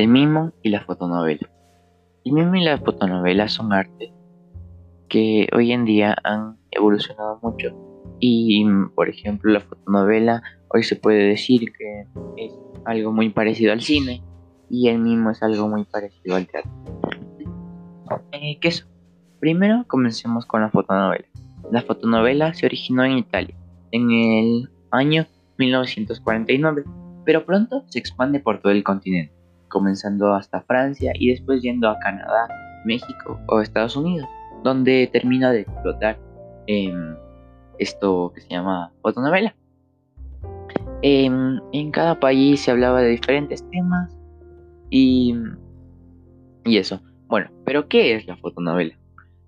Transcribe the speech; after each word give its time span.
El 0.00 0.08
mimo 0.08 0.52
y 0.62 0.70
la 0.70 0.80
fotonovela. 0.80 1.50
El 2.24 2.32
mimo 2.32 2.54
y 2.54 2.64
la 2.64 2.78
fotonovela 2.78 3.48
son 3.48 3.74
artes 3.74 4.10
que 5.10 5.46
hoy 5.54 5.72
en 5.72 5.84
día 5.84 6.16
han 6.24 6.56
evolucionado 6.70 7.38
mucho. 7.42 7.68
Y, 8.18 8.64
por 8.94 9.10
ejemplo, 9.10 9.52
la 9.52 9.60
fotonovela 9.60 10.42
hoy 10.68 10.84
se 10.84 10.96
puede 10.96 11.24
decir 11.24 11.70
que 11.76 12.06
es 12.38 12.58
algo 12.86 13.12
muy 13.12 13.28
parecido 13.28 13.74
al 13.74 13.82
cine 13.82 14.22
y 14.70 14.88
el 14.88 15.00
mimo 15.00 15.32
es 15.32 15.42
algo 15.42 15.68
muy 15.68 15.84
parecido 15.84 16.36
al 16.36 16.46
teatro. 16.46 16.72
Eh, 18.32 18.58
¿Qué? 18.58 18.70
Primero 19.38 19.84
comencemos 19.86 20.46
con 20.46 20.62
la 20.62 20.70
fotonovela. 20.70 21.26
La 21.70 21.82
fotonovela 21.82 22.54
se 22.54 22.64
originó 22.64 23.04
en 23.04 23.18
Italia 23.18 23.54
en 23.92 24.10
el 24.10 24.70
año 24.92 25.26
1949, 25.58 26.84
pero 27.26 27.44
pronto 27.44 27.84
se 27.88 27.98
expande 27.98 28.40
por 28.40 28.62
todo 28.62 28.72
el 28.72 28.82
continente, 28.82 29.34
comenzando 29.70 30.34
hasta 30.34 30.60
Francia 30.60 31.12
y 31.14 31.30
después 31.30 31.62
yendo 31.62 31.88
a 31.88 31.98
Canadá, 32.00 32.48
México 32.84 33.40
o 33.48 33.60
Estados 33.60 33.96
Unidos, 33.96 34.28
donde 34.62 35.08
termina 35.10 35.50
de 35.50 35.62
explotar 35.62 36.18
em, 36.66 37.16
esto 37.78 38.32
que 38.34 38.42
se 38.42 38.48
llama 38.48 38.92
fotonovela. 39.00 39.54
Em, 41.02 41.58
en 41.72 41.90
cada 41.90 42.20
país 42.20 42.60
se 42.60 42.70
hablaba 42.70 43.00
de 43.00 43.08
diferentes 43.08 43.64
temas 43.70 44.14
y, 44.90 45.34
y 46.66 46.76
eso. 46.76 47.00
Bueno, 47.28 47.50
pero 47.64 47.88
¿qué 47.88 48.16
es 48.16 48.26
la 48.26 48.36
fotonovela? 48.36 48.94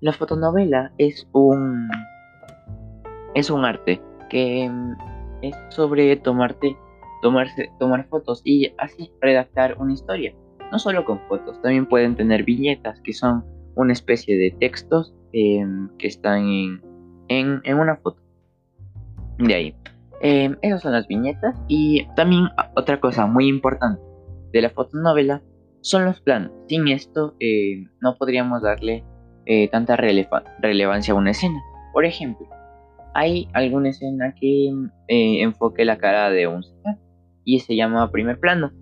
La 0.01 0.13
fotonovela 0.13 0.93
es 0.97 1.29
un 1.33 1.91
es 3.35 3.51
un 3.51 3.65
arte 3.65 4.01
que 4.31 4.69
mm, 4.69 4.93
es 5.43 5.57
sobre 5.71 6.17
tomarte 6.17 6.77
tomarse 7.23 7.71
tomar 7.79 8.07
fotos 8.09 8.43
y 8.45 8.73
así 8.79 9.11
redactar 9.21 9.77
una 9.79 9.95
historia. 9.95 10.35
No 10.71 10.79
solo 10.79 11.05
con 11.05 11.21
fotos, 11.29 11.61
también 11.63 11.87
pueden 11.87 12.17
tener 12.17 12.45
viñetas 12.45 13.01
que 13.03 13.13
son 13.13 13.45
una 13.75 13.93
especie 13.93 14.37
de 14.37 14.51
textos 14.59 15.15
em, 15.33 15.89
que 15.99 16.09
están 16.09 16.47
en, 16.49 17.63
en, 17.65 17.79
una 17.79 17.97
foto. 17.97 18.21
De 19.39 19.55
ahí. 19.55 19.75
Eh, 20.21 20.55
esas 20.63 20.83
son 20.83 20.93
las 20.93 21.09
viñetas 21.09 21.61
y 21.69 22.07
también 22.15 22.49
otra 22.77 23.01
cosa 23.01 23.27
muy 23.27 23.49
importante 23.49 24.01
de 24.53 24.63
la 24.63 24.71
fotonovela 24.71 25.43
son 25.81 26.05
los 26.05 26.21
planos. 26.21 26.53
Sin 26.69 26.89
esto 26.89 27.35
eh, 27.41 27.85
no 28.01 28.17
podríamos 28.17 28.63
darle 28.63 29.05
eh, 29.47 29.69
tanta 29.69 29.97
relevancia 29.97 31.15
a 31.15 31.17
una 31.17 31.33
escena. 31.33 31.61
Por 31.93 32.05
ejemplo, 32.05 32.47
hay 33.15 33.49
alguna 33.53 33.91
escena 33.91 34.35
que 34.39 34.69
eh, 35.09 35.43
enfoque 35.43 35.85
la 35.85 35.99
cara 35.99 36.31
de 36.31 36.47
un 36.47 36.63
señor 36.63 36.99
y 37.45 37.61
se 37.61 37.77
llama 37.77 38.11
primer 38.11 38.39
plano. 38.39 38.73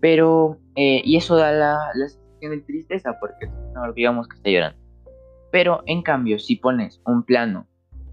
Pero, 0.00 0.58
y 0.76 1.16
eso 1.16 1.36
da 1.36 1.52
la, 1.52 1.78
sensación 1.94 2.52
de 2.52 2.60
tristeza 2.60 3.16
porque 3.20 3.48
no 3.74 3.92
digamos 3.92 4.28
que 4.28 4.36
está 4.36 4.50
llorando. 4.50 4.78
Pero 5.50 5.82
en 5.86 6.02
cambio, 6.02 6.38
si 6.38 6.56
pones 6.56 7.00
un 7.04 7.24
plano, 7.24 7.66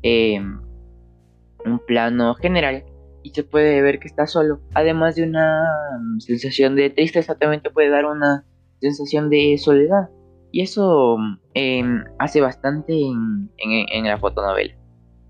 un 0.03 1.79
plano 1.85 2.33
general, 2.35 2.83
y 3.25 3.31
se 3.31 3.43
puede 3.43 3.81
ver 3.81 3.97
que 3.97 4.07
está 4.07 4.27
solo. 4.27 4.59
Además 4.75 5.15
de 5.15 5.23
una 5.23 5.63
mm, 5.99 6.19
sensación 6.19 6.75
de 6.75 6.91
tristeza, 6.91 7.33
también 7.33 7.63
te 7.63 7.71
puede 7.71 7.89
dar 7.89 8.05
una 8.05 8.45
sensación 8.79 9.31
de 9.31 9.57
soledad. 9.57 10.11
Y 10.51 10.61
eso 10.61 11.17
mm, 11.17 11.39
em, 11.55 12.03
hace 12.19 12.39
bastante 12.39 12.93
en, 12.93 14.03
la 14.03 14.19
fotonovela, 14.19 14.75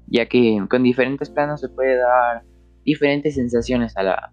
ya 0.08 0.26
que 0.26 0.62
con 0.70 0.84
diferentes 0.84 1.30
planos 1.30 1.62
se 1.62 1.70
puede 1.70 1.96
dar 1.96 2.44
diferentes 2.86 3.36
sensaciones 3.36 3.98
a 3.98 4.04
la, 4.04 4.32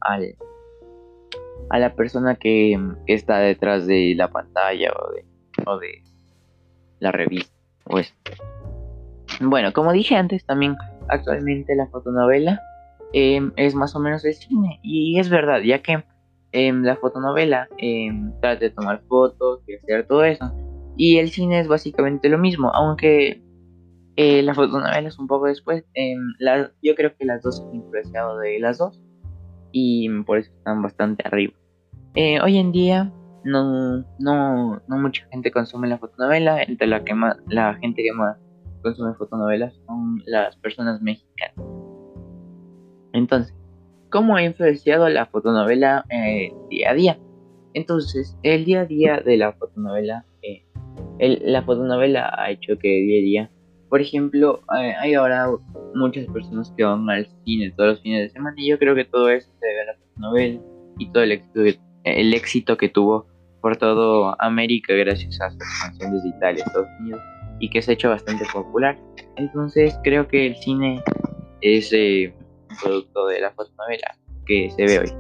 a 1.70 1.78
la 1.78 1.94
persona 1.94 2.36
que, 2.36 2.78
está 3.06 3.38
detrás 3.38 3.86
de 3.86 4.14
la 4.16 4.30
pantalla 4.30 4.92
o 4.92 5.12
de, 5.12 5.24
o 5.66 5.78
de 5.78 6.02
la 7.00 7.12
revista. 7.12 7.54
Pues. 7.84 8.14
Bueno, 9.40 9.72
como 9.72 9.92
dije 9.92 10.14
antes, 10.14 10.44
también 10.44 10.76
actualmente 11.08 11.74
la 11.74 11.86
fotonovela 11.88 12.60
Em, 13.12 13.52
es 13.56 13.74
más 13.74 13.94
o 13.94 14.00
menos 14.00 14.24
el 14.24 14.34
cine. 14.34 14.80
Y 14.82 15.18
es 15.18 15.28
verdad, 15.28 15.60
ya 15.60 15.82
que 15.82 16.02
em, 16.52 16.82
la 16.82 16.96
fotonovela 16.96 17.68
em, 17.78 18.32
trata 18.40 18.60
de 18.60 18.70
tomar 18.70 19.02
fotos 19.06 19.60
y 19.66 19.74
hacer 19.74 20.06
todo 20.06 20.24
eso. 20.24 20.50
Y 20.96 21.18
el 21.18 21.30
cine 21.30 21.60
es 21.60 21.68
básicamente 21.68 22.28
lo 22.28 22.38
mismo, 22.38 22.70
aunque 22.70 23.42
eh, 24.16 24.42
la 24.42 24.54
fotonovela 24.54 25.08
es 25.08 25.18
un 25.18 25.26
poco 25.26 25.46
después. 25.46 25.84
yo 26.82 26.94
creo 26.94 27.16
que 27.16 27.24
las 27.24 27.42
dos 27.42 27.62
han 27.62 27.74
influenciado 27.74 28.38
de 28.38 28.58
las 28.60 28.78
dos 28.78 29.00
y 29.72 30.08
por 30.24 30.38
eso 30.38 30.52
están 30.52 30.82
bastante 30.82 31.26
arriba. 31.26 31.54
Eh, 32.14 32.40
hoy 32.40 32.58
en 32.58 32.72
día 32.72 33.10
no, 33.44 34.04
no, 34.18 34.82
no 34.86 34.98
mucha 34.98 35.26
gente 35.30 35.50
consume 35.50 35.88
la 35.88 35.98
fotonovela, 35.98 36.62
entre 36.62 36.86
la, 36.86 37.02
que 37.04 37.14
más, 37.14 37.36
la 37.48 37.74
gente 37.74 38.02
que 38.02 38.12
más 38.12 38.36
consume 38.82 39.14
fotonovelas 39.14 39.74
son 39.86 40.22
las 40.26 40.56
personas 40.56 41.00
mexicanas. 41.00 41.56
Entonces, 43.12 43.54
¿cómo 44.10 44.36
ha 44.36 44.42
influenciado 44.42 45.08
la 45.08 45.26
fotonovela 45.26 46.04
eh, 46.10 46.52
día 46.68 46.90
a 46.90 46.94
día? 46.94 47.18
Entonces, 47.74 48.36
el 48.42 48.64
día 48.64 48.82
a 48.82 48.86
día 48.86 49.20
de 49.24 49.38
la 49.38 49.52
fotonovela, 49.54 50.26
eh, 50.42 50.64
la 51.18 51.62
fotonovela 51.62 52.34
ha 52.36 52.50
hecho 52.50 52.78
que 52.78 52.88
día 52.88 53.18
a 53.18 53.22
día, 53.22 53.50
por 53.92 54.00
ejemplo, 54.00 54.62
eh, 54.74 54.94
hay 54.98 55.12
ahora 55.12 55.50
muchas 55.94 56.26
personas 56.28 56.72
que 56.74 56.82
van 56.82 57.10
al 57.10 57.28
cine 57.44 57.74
todos 57.76 57.90
los 57.90 58.00
fines 58.00 58.22
de 58.22 58.30
semana 58.30 58.56
y 58.56 58.70
yo 58.70 58.78
creo 58.78 58.94
que 58.94 59.04
todo 59.04 59.28
eso 59.28 59.50
se 59.60 59.66
debe 59.66 59.82
a 59.82 59.84
la 59.84 59.94
fotonovela 59.98 60.60
y 60.96 61.12
todo 61.12 61.22
el 61.22 61.32
éxito, 61.32 61.62
que, 61.62 61.78
el 62.04 62.32
éxito 62.32 62.78
que 62.78 62.88
tuvo 62.88 63.26
por 63.60 63.76
todo 63.76 64.34
América 64.40 64.94
gracias 64.94 65.38
a 65.42 65.50
sus 65.50 65.62
canciones 65.82 66.22
de 66.22 66.30
Italia, 66.30 66.64
Estados 66.66 66.88
Unidos 67.00 67.20
y 67.60 67.68
que 67.68 67.82
se 67.82 67.90
ha 67.90 67.94
hecho 67.94 68.08
bastante 68.08 68.46
popular. 68.50 68.96
Entonces, 69.36 69.94
creo 70.02 70.26
que 70.26 70.46
el 70.46 70.56
cine 70.56 71.04
es 71.60 71.94
producto 72.82 73.26
de 73.26 73.42
la 73.42 73.50
fotonovela 73.50 74.16
que 74.46 74.70
se 74.70 74.86
ve 74.86 75.00
hoy. 75.00 75.12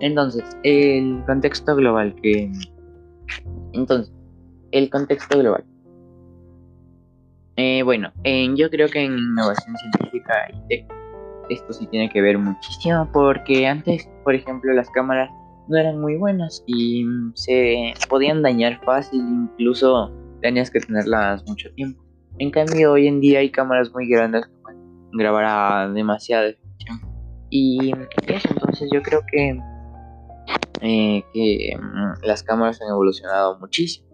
Entonces, 0.00 0.42
el 0.64 1.22
contexto 1.24 1.76
global 1.76 2.16
que... 2.20 2.50
Entonces, 3.74 4.12
el 4.72 4.90
contexto 4.90 5.38
global. 5.38 5.64
Eh, 7.60 7.82
bueno, 7.82 8.12
yo 8.54 8.70
creo 8.70 8.88
que 8.88 9.04
en 9.04 9.18
innovación 9.18 9.76
científica 9.76 10.32
esto 11.48 11.72
sí 11.72 11.88
tiene 11.88 12.08
que 12.08 12.22
ver 12.22 12.38
muchísimo 12.38 13.10
porque 13.12 13.66
antes, 13.66 14.08
por 14.22 14.36
ejemplo, 14.36 14.72
las 14.74 14.88
cámaras 14.90 15.28
no 15.66 15.76
eran 15.76 16.00
muy 16.00 16.14
buenas 16.14 16.62
y 16.68 17.04
se 17.34 17.94
podían 18.08 18.42
dañar 18.42 18.80
fácil, 18.84 19.20
incluso 19.20 20.12
tenías 20.40 20.70
que 20.70 20.78
tenerlas 20.78 21.44
mucho 21.48 21.68
tiempo. 21.74 22.00
En 22.38 22.52
cambio, 22.52 22.92
hoy 22.92 23.08
en 23.08 23.20
día 23.20 23.40
hay 23.40 23.50
cámaras 23.50 23.92
muy 23.92 24.08
grandes 24.08 24.46
que 24.46 24.52
pueden 24.62 25.08
grabar 25.14 25.44
a 25.44 25.88
demasiada 25.88 26.54
y 27.50 27.90
eso, 28.28 28.48
entonces 28.50 28.88
yo 28.92 29.02
creo 29.02 29.22
que, 29.32 29.58
eh, 30.82 31.24
que 31.32 31.76
mm, 31.76 32.24
las 32.24 32.44
cámaras 32.44 32.80
han 32.82 32.90
evolucionado 32.90 33.58
muchísimo. 33.58 34.07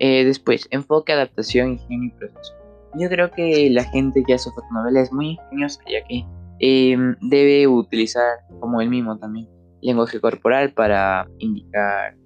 Eh, 0.00 0.24
después, 0.24 0.66
enfoque, 0.70 1.12
adaptación, 1.12 1.72
ingenio 1.72 2.08
y 2.08 2.18
proceso. 2.18 2.54
Yo 2.98 3.08
creo 3.08 3.30
que 3.30 3.68
la 3.70 3.84
gente 3.84 4.24
que 4.26 4.34
hace 4.34 4.50
fotonovela 4.50 5.02
es 5.02 5.12
muy 5.12 5.32
ingeniosa, 5.32 5.80
ya 5.86 6.02
que 6.04 6.24
em, 6.58 7.14
debe 7.20 7.68
utilizar, 7.68 8.38
como 8.60 8.80
él 8.80 8.88
mismo 8.88 9.18
también, 9.18 9.46
lenguaje 9.82 10.20
corporal 10.20 10.72
para 10.72 11.28
indicar 11.38 12.16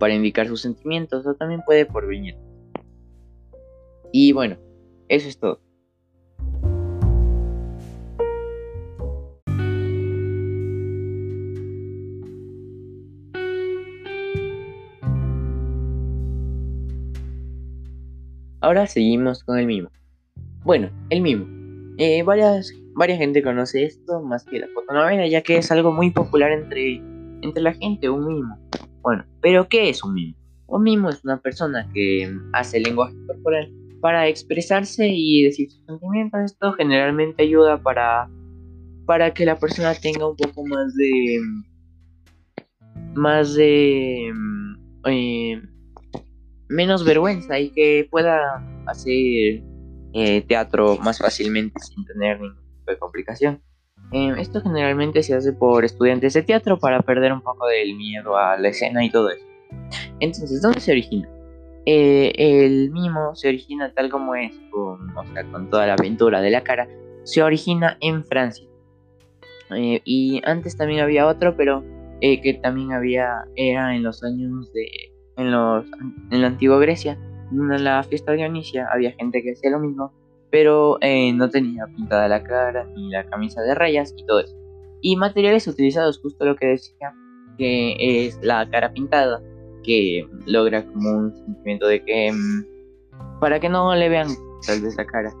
para 0.00 0.14
indicar 0.14 0.48
sus 0.48 0.62
sentimientos 0.62 1.24
o 1.26 1.34
también 1.34 1.62
puede 1.64 1.86
por 1.86 2.08
viñetas. 2.08 2.42
Y 4.12 4.32
bueno, 4.32 4.56
eso 5.08 5.28
es 5.28 5.38
todo. 5.38 5.60
Ahora 18.66 18.88
seguimos 18.88 19.44
con 19.44 19.60
el 19.60 19.66
mimo. 19.68 19.90
Bueno, 20.64 20.90
el 21.10 21.20
mimo. 21.20 21.46
Eh, 21.98 22.24
varias, 22.24 22.72
varias 22.96 23.20
gente 23.20 23.40
conoce 23.40 23.84
esto 23.84 24.20
más 24.22 24.44
que 24.44 24.58
la 24.58 24.66
fotonovela, 24.74 25.28
ya 25.28 25.40
que 25.42 25.58
es 25.58 25.70
algo 25.70 25.92
muy 25.92 26.10
popular 26.10 26.50
entre, 26.50 27.00
entre 27.42 27.62
la 27.62 27.74
gente, 27.74 28.10
un 28.10 28.26
mimo. 28.26 28.58
Bueno, 29.02 29.24
pero 29.40 29.68
¿qué 29.68 29.88
es 29.88 30.02
un 30.02 30.14
mimo? 30.14 30.34
Un 30.66 30.82
mimo 30.82 31.10
es 31.10 31.22
una 31.22 31.40
persona 31.40 31.88
que 31.94 32.28
hace 32.54 32.80
lenguaje 32.80 33.14
corporal 33.28 33.72
para 34.00 34.26
expresarse 34.26 35.06
y 35.10 35.44
decir 35.44 35.70
sus 35.70 35.84
sentimientos. 35.86 36.40
Esto 36.46 36.72
generalmente 36.72 37.44
ayuda 37.44 37.80
para, 37.80 38.28
para 39.06 39.32
que 39.32 39.46
la 39.46 39.60
persona 39.60 39.94
tenga 39.94 40.28
un 40.28 40.36
poco 40.36 40.66
más 40.66 40.92
de... 40.96 41.38
más 43.14 43.54
de... 43.54 44.32
Eh, 45.04 45.62
menos 46.68 47.04
vergüenza 47.04 47.58
y 47.58 47.70
que 47.70 48.08
pueda 48.10 48.64
hacer 48.86 49.62
eh, 50.12 50.42
teatro 50.48 50.96
más 50.96 51.18
fácilmente 51.18 51.78
sin 51.80 52.04
tener 52.04 52.40
ningún 52.40 52.56
tipo 52.56 52.90
de 52.90 52.98
complicación. 52.98 53.62
Em, 54.12 54.36
esto 54.38 54.60
generalmente 54.60 55.22
se 55.22 55.34
hace 55.34 55.52
por 55.52 55.84
estudiantes 55.84 56.34
de 56.34 56.42
teatro 56.42 56.78
para 56.78 57.00
perder 57.02 57.32
un 57.32 57.40
poco 57.40 57.66
del 57.66 57.94
miedo 57.96 58.36
a 58.36 58.56
la 58.56 58.68
escena 58.68 59.04
y 59.04 59.10
todo 59.10 59.30
eso. 59.30 59.44
Entonces, 60.20 60.62
¿dónde 60.62 60.80
se 60.80 60.92
origina? 60.92 61.28
Eh, 61.86 62.32
el 62.36 62.90
mimo 62.90 63.34
se 63.34 63.48
origina 63.48 63.92
tal 63.92 64.10
como 64.10 64.34
es, 64.34 64.52
con, 64.70 65.16
o 65.16 65.24
sea, 65.32 65.44
con 65.50 65.70
toda 65.70 65.86
la 65.86 65.94
aventura 65.94 66.40
de 66.40 66.50
la 66.50 66.62
cara, 66.62 66.88
se 67.24 67.42
origina 67.42 67.96
en 68.00 68.24
Francia. 68.24 68.66
Eh, 69.76 70.00
y 70.04 70.40
antes 70.44 70.76
también 70.76 71.00
había 71.00 71.26
otro, 71.26 71.56
pero 71.56 71.84
que 72.20 72.58
también 72.62 72.92
había, 72.92 73.44
era 73.54 73.94
en 73.94 74.02
los 74.02 74.24
años 74.24 74.72
de, 74.72 75.05
en, 75.36 75.50
los, 75.50 75.84
en 76.30 76.40
la 76.40 76.48
antigua 76.48 76.78
Grecia, 76.78 77.18
en 77.52 77.84
la 77.84 78.02
fiesta 78.02 78.32
de 78.32 78.38
Dionisia, 78.38 78.88
había 78.92 79.12
gente 79.12 79.42
que 79.42 79.52
hacía 79.52 79.70
lo 79.70 79.78
mismo, 79.78 80.12
pero 80.50 80.98
no 81.34 81.50
tenía 81.50 81.86
pintada 81.86 82.28
la 82.28 82.42
cara, 82.42 82.86
ni 82.96 83.10
la 83.10 83.24
camisa 83.24 83.62
de 83.62 83.74
rayas 83.74 84.14
y 84.16 84.24
todo 84.24 84.40
eso. 84.40 84.54
Y 85.02 85.16
materiales 85.16 85.66
utilizados, 85.66 86.18
justo 86.20 86.44
lo 86.44 86.56
que 86.56 86.66
decía, 86.66 87.14
que 87.58 87.96
es 87.98 88.38
la 88.42 88.68
cara 88.70 88.92
pintada, 88.92 89.40
que 89.82 90.28
logra 90.46 90.84
como 90.84 91.10
un 91.10 91.36
sentimiento 91.36 91.86
de 91.86 92.04
que 92.04 92.32
mm, 92.32 93.40
para 93.40 93.60
que 93.60 93.68
no 93.68 93.94
le 93.94 94.08
vean 94.08 94.28
tal 94.66 94.80
vez 94.80 94.96
la 94.96 95.06
cara 95.06 95.32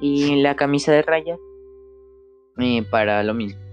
y 0.00 0.40
la 0.40 0.56
camisa 0.56 0.92
de 0.92 1.02
rayas 1.02 1.38
eh, 2.58 2.82
para 2.90 3.22
lo 3.22 3.34
mismo 3.34 3.67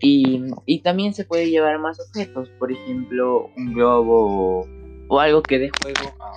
y, 0.00 0.42
y, 0.66 0.80
también 0.82 1.14
se 1.14 1.24
puede 1.24 1.48
llevar 1.48 1.78
más 1.78 1.98
objetos 2.00 2.50
por 2.58 2.70
ejemplo 2.70 3.50
un 3.56 3.72
globo 3.72 4.66
o, 5.08 5.20
algo 5.20 5.42
que 5.42 5.58
dé 5.58 5.70
juego 5.82 6.14
a, 6.20 6.32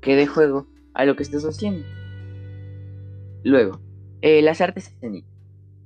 que 0.00 0.16
dé 0.16 0.26
juego 0.26 0.66
a 0.94 1.04
lo 1.04 1.14
que 1.14 1.22
estés 1.22 1.44
haciendo 1.44 1.86
luego 3.44 3.80
eh, 4.20 4.42
las 4.42 4.60
artes 4.60 4.88
escénicas 4.88 5.30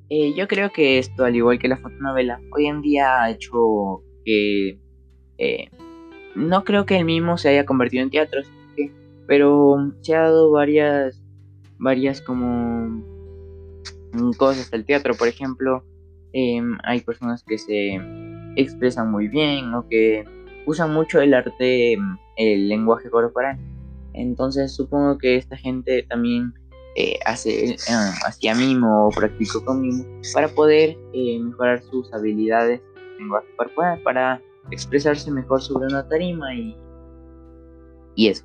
eh, 0.09 0.35
yo 0.35 0.49
creo 0.49 0.73
que 0.73 0.99
esto 0.99 1.25
al 1.25 1.37
igual 1.37 1.59
que 1.59 1.69
la 1.69 1.77
fotonovela 1.77 2.41
hoy 2.53 2.67
en 2.67 2.81
día 2.81 3.23
ha 3.23 3.31
hecho 3.31 4.03
que 4.25 4.79
eh, 5.39 5.71
no 6.35 6.65
creo 6.65 6.87
que 6.87 6.97
el 6.97 7.05
mismo 7.05 7.37
se 7.37 7.51
haya 7.51 7.67
convertido 7.67 8.03
en 8.03 8.11
teatro, 8.11 8.41
pero 9.27 9.93
se 10.01 10.15
ha 10.15 10.23
dado 10.23 10.51
varias, 10.51 11.23
varias 11.79 12.21
como 12.21 13.03
cosas 14.37 14.71
del 14.71 14.85
teatro. 14.85 15.15
Por 15.15 15.29
ejemplo, 15.29 15.85
em, 16.33 16.79
hay 16.85 17.01
personas 17.01 17.43
que 17.43 17.59
se 17.59 18.01
expresan 18.57 19.11
muy 19.11 19.29
bien 19.29 19.73
o 19.75 19.87
que 19.89 20.25
usan 20.67 20.93
mucho 20.93 21.21
el 21.21 21.35
arte, 21.35 21.97
el 22.37 22.69
lenguaje 22.69 23.11
corporal. 23.11 23.59
Entonces 24.15 24.75
supongo 24.75 25.19
que 25.19 25.37
esta 25.37 25.57
gente 25.57 26.05
también 26.09 26.53
eh, 26.97 27.19
hace 27.25 27.71
eh, 27.71 27.77
hacía 28.27 28.55
mimo 28.55 29.07
o 29.07 29.11
practicó 29.11 29.65
con 29.65 29.81
mimo 29.81 30.05
para 30.35 30.49
poder 30.49 30.97
mejorar 31.15 31.83
sus 31.83 32.13
habilidades 32.13 32.81
en 32.97 33.19
lenguaje 33.19 33.49
corporal, 33.57 34.01
para 34.03 34.43
expresarse 34.71 35.31
mejor 35.31 35.63
sobre 35.63 35.87
una 35.87 36.07
tarima 36.09 36.55
y, 36.55 36.77
y 38.15 38.29
eso. 38.29 38.45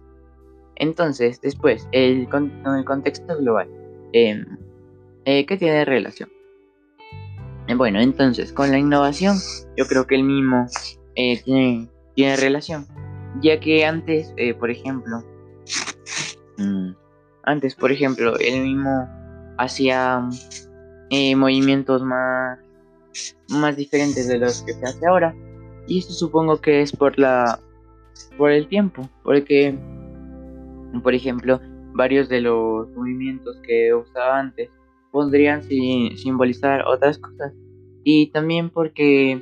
Entonces, 0.79 1.41
después, 1.41 1.87
el, 1.91 2.29
con, 2.29 2.51
el 2.65 2.85
contexto 2.85 3.35
global, 3.37 3.67
em, 4.13 4.45
eh, 5.25 5.45
¿qué 5.45 5.57
tiene 5.57 5.85
relación? 5.85 6.29
Eh, 7.67 7.75
bueno, 7.75 7.99
entonces, 7.99 8.53
con 8.53 8.71
la 8.71 8.79
innovación, 8.79 9.37
yo 9.75 9.85
creo 9.87 10.07
que 10.07 10.15
el 10.15 10.23
mismo 10.23 10.67
eh, 11.15 11.41
tiene, 11.43 12.35
relación, 12.37 12.87
ya 13.41 13.59
que 13.59 13.85
antes, 13.85 14.33
por 14.59 14.71
ejemplo, 14.71 15.23
mm, 16.57 16.91
antes, 17.43 17.75
por 17.75 17.91
ejemplo, 17.91 18.37
el 18.39 18.63
mismo 18.63 19.07
hacía 19.57 20.27
movimientos 21.35 22.03
más, 22.03 22.59
más 23.49 23.75
diferentes 23.75 24.27
de 24.27 24.37
los 24.37 24.61
que 24.63 24.73
se 24.73 24.85
hace 24.85 25.05
ahora 25.07 25.33
y 25.87 25.99
esto 25.99 26.13
supongo 26.13 26.59
que 26.59 26.81
es 26.81 26.91
por 26.91 27.17
la 27.17 27.59
por 28.37 28.51
el 28.51 28.67
tiempo, 28.67 29.09
porque 29.23 29.77
por 31.03 31.13
ejemplo, 31.13 31.59
varios 31.93 32.29
de 32.29 32.41
los 32.41 32.89
movimientos 32.91 33.57
que 33.63 33.93
usaba 33.93 34.39
antes 34.39 34.69
podrían 35.17 35.63
simbolizar 35.63 36.83
otras 36.85 37.17
cosas. 37.17 37.51
Y 38.03 38.29
también 38.29 38.69
porque 38.69 39.41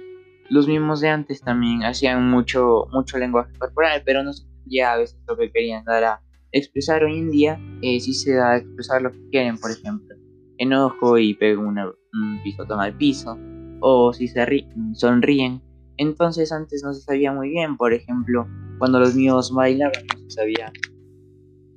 los 0.50 0.70
mismos 0.70 1.02
de 1.02 1.10
antes 1.10 1.42
también 1.42 1.84
hacían 1.84 2.30
mucho 2.30 2.86
mucho 2.94 3.18
lenguaje 3.18 3.52
corporal, 3.60 4.02
pero 4.06 4.24
no 4.24 4.32
ya 4.66 4.94
a 4.94 4.98
veces 4.98 5.20
lo 5.28 5.36
que 5.36 5.52
querían 5.52 5.84
dar 5.84 6.04
a 6.06 6.22
expresar. 6.54 7.04
Hoy 7.04 7.20
en 7.20 7.30
día 7.30 7.60
eh, 7.82 8.00
se 8.00 8.36
da 8.36 8.52
a 8.52 8.58
expresar 8.58 9.02
lo 9.02 9.12
que 9.12 9.20
quieren, 9.32 9.58
por 9.58 9.70
ejemplo, 9.70 10.16
enojo 10.58 11.18
y 11.18 11.34
pego 11.34 11.64
una, 11.64 11.88
un 11.88 12.42
pisotón 12.42 12.80
al 12.80 12.96
piso, 12.96 13.38
o 13.82 14.14
si 14.14 14.30
se 14.30 14.46
sonríen. 14.94 15.62
Entonces 15.98 16.54
antes 16.54 16.84
no 16.86 16.94
se 16.94 17.02
sabía 17.02 17.34
muy 17.34 17.50
bien, 17.50 17.76
por 17.76 17.92
ejemplo, 17.94 18.48
cuando 18.80 19.02
los 19.02 19.14
míos 19.14 19.52
bailaban 19.54 20.06
no 20.08 20.20
se 20.22 20.30
sabía 20.30 20.72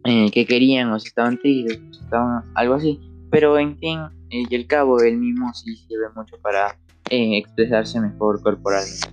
eh, 0.04 0.30
qué 0.32 0.46
querían 0.46 0.92
o 0.92 1.00
si 1.00 1.08
estaban 1.08 1.36
tristes 1.36 1.80
o 1.90 1.94
si 1.94 2.04
estaban 2.04 2.44
algo 2.54 2.74
así. 2.74 3.07
Pero 3.30 3.58
en 3.58 3.78
fin 3.78 4.00
eh, 4.30 4.44
y 4.48 4.54
el 4.54 4.66
cabo 4.66 5.00
el 5.00 5.18
mismo 5.18 5.52
sí 5.54 5.76
sirve 5.76 6.06
mucho 6.14 6.36
para 6.42 6.78
eh, 7.10 7.38
expresarse 7.38 8.00
mejor 8.00 8.42
corporalmente. 8.42 9.08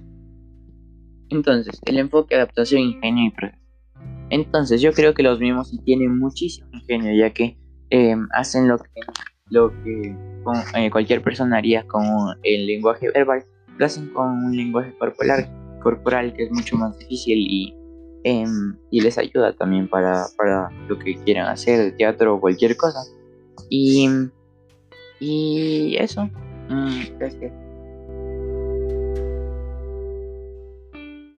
Entonces, 1.29 1.79
el 1.85 1.97
enfoque, 1.97 2.35
adaptación, 2.35 2.81
ingenio 2.81 3.27
y 3.27 3.31
proceso. 3.31 3.61
Entonces, 4.29 4.81
yo 4.81 4.91
creo 4.93 5.13
que 5.13 5.23
los 5.23 5.39
mismos 5.39 5.69
sí 5.69 5.79
tienen 5.79 6.17
muchísimo 6.17 6.69
ingenio, 6.73 7.13
ya 7.15 7.31
que 7.31 7.57
hacen 8.31 8.67
lo 8.67 8.77
que, 8.77 8.89
lo 9.49 9.71
que 9.83 10.15
cualquier 10.91 11.21
persona 11.21 11.57
haría 11.57 11.87
con 11.87 12.03
el 12.43 12.65
lenguaje 12.65 13.09
verbal 13.09 13.45
lo 13.77 13.85
hacen 13.85 14.09
con 14.09 14.29
un 14.45 14.55
lenguaje 14.55 14.93
corporal, 14.97 15.47
corporal 15.81 16.33
que 16.33 16.43
es 16.43 16.51
mucho 16.51 16.77
más 16.77 16.97
difícil 16.99 17.37
y, 17.37 17.75
em, 18.23 18.77
y 18.91 19.01
les 19.01 19.17
ayuda 19.17 19.53
también 19.53 19.87
para, 19.87 20.25
para, 20.37 20.69
lo 20.87 20.97
que 20.97 21.15
quieran 21.23 21.47
hacer, 21.47 21.95
teatro 21.97 22.35
o 22.35 22.39
cualquier 22.39 22.77
cosa. 22.77 22.99
Y, 23.69 24.07
y 25.19 25.95
eso, 25.97 26.29
mm, 26.69 27.17
gracias. 27.19 27.64